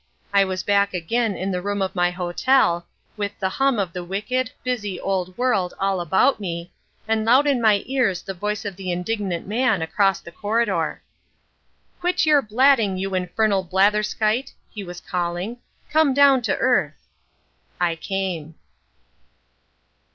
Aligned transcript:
I 0.33 0.43
was 0.45 0.63
back 0.63 0.95
again 0.95 1.37
in 1.37 1.51
the 1.51 1.61
room 1.61 1.79
of 1.83 1.93
my 1.93 2.09
hotel, 2.09 2.87
with 3.17 3.37
the 3.37 3.49
hum 3.49 3.77
of 3.77 3.93
the 3.93 4.03
wicked, 4.03 4.49
busy 4.63 4.99
old 4.99 5.37
world 5.37 5.75
all 5.79 6.01
about 6.01 6.39
me, 6.39 6.71
and 7.07 7.23
loud 7.23 7.45
in 7.45 7.61
my 7.61 7.83
ears 7.85 8.23
the 8.23 8.33
voice 8.33 8.65
of 8.65 8.75
the 8.77 8.91
indignant 8.91 9.45
man 9.45 9.83
across 9.83 10.19
the 10.19 10.31
corridor. 10.31 11.03
"Quit 11.99 12.25
your 12.25 12.41
blatting, 12.41 12.97
you 12.97 13.13
infernal 13.13 13.63
blatherskite," 13.63 14.51
he 14.71 14.83
was 14.83 15.01
calling. 15.01 15.57
"Come 15.91 16.15
down 16.15 16.41
to 16.41 16.57
earth." 16.57 16.97
I 17.79 17.95
came. 17.95 18.55